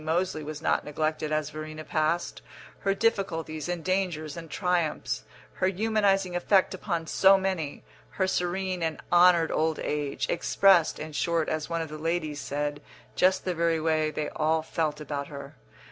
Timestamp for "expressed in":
10.27-11.11